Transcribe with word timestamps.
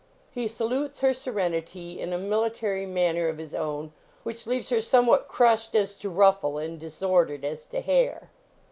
He 0.31 0.47
sa 0.47 0.65
lutes 0.65 1.01
Her 1.01 1.13
Serenity 1.13 2.01
in 2.01 2.11
a 2.11 2.17
military 2.17 2.87
manner 2.87 3.29
of 3.29 3.37
his 3.37 3.53
own, 3.53 3.93
which 4.23 4.47
leaves 4.47 4.69
her 4.69 4.81
somewhat 4.81 5.27
crushed 5.27 5.75
as 5.75 5.93
to 5.99 6.09
ruffle 6.09 6.57
and 6.57 6.79
disordered 6.79 7.45
as 7.45 7.67
to 7.67 7.81
hair. 7.81 8.31